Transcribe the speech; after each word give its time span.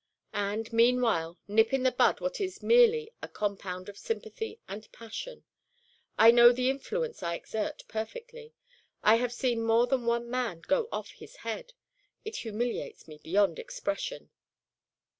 And, 0.33 0.73
meanwhile, 0.73 1.37
nip 1.47 1.73
in 1.73 1.83
the 1.83 1.91
bud 1.91 2.21
what 2.21 2.41
is 2.41 2.63
merely 2.63 3.11
a 3.21 3.27
compound 3.27 3.87
of 3.87 3.99
sympathy 3.99 4.59
and 4.67 4.91
passion. 4.91 5.43
I 6.17 6.31
know 6.31 6.51
the 6.51 6.71
influence 6.71 7.21
I 7.21 7.35
exert 7.35 7.83
perfectly. 7.87 8.55
I 9.03 9.17
have 9.17 9.31
seen 9.31 9.61
more 9.61 9.85
than 9.85 10.07
one 10.07 10.27
man 10.27 10.61
go 10.61 10.89
off 10.91 11.11
his 11.11 11.35
head. 11.45 11.73
It 12.25 12.37
humiliates 12.37 13.07
me 13.07 13.19
beyond 13.23 13.59
expression." 13.59 14.31